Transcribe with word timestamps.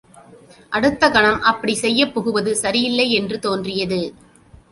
அடுத்த 0.71 1.09
கணம் 1.09 1.41
அப்படிச் 1.41 1.77
செய்யப் 1.77 2.13
புகுவது 2.13 2.51
சரியில்லை 2.55 3.11
என்று 3.11 3.39
தோன்றியது. 3.39 4.01